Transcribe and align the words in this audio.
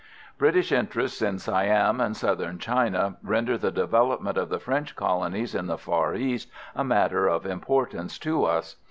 British 0.39 0.71
interests 0.71 1.21
in 1.21 1.37
Siam 1.37 2.01
and 2.01 2.17
Southern 2.17 2.57
China 2.57 3.17
render 3.21 3.55
the 3.55 3.69
development 3.69 4.35
of 4.35 4.49
the 4.49 4.57
French 4.57 4.95
colonies 4.95 5.53
in 5.53 5.67
the 5.67 5.77
Far 5.77 6.15
East 6.15 6.49
a 6.75 6.83
matter 6.83 7.27
of 7.27 7.45
importance 7.45 8.17
to 8.17 8.45
us. 8.45 8.77